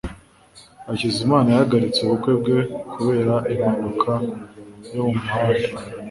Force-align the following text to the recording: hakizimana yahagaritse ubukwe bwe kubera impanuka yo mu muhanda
hakizimana 0.87 1.47
yahagaritse 1.49 1.99
ubukwe 2.01 2.31
bwe 2.39 2.57
kubera 2.93 3.35
impanuka 3.53 4.13
yo 4.93 5.01
mu 5.05 5.11
muhanda 5.19 5.69